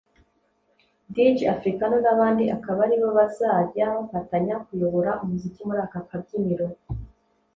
Dj 1.13 1.39
Africano 1.55 1.95
n’abandi 2.03 2.43
akaba 2.55 2.79
aribo 2.85 3.07
bazajya 3.17 3.85
bafatanya 3.97 4.55
kuyobora 4.65 5.11
umuziki 5.23 5.61
muri 5.67 5.79
aka 5.87 6.01
kabyiniro 6.09 6.67